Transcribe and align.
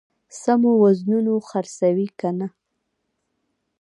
سمو 0.41 0.71
وزنونو 0.83 1.33
خرڅوي 1.49 2.07
کنه. 2.19 2.47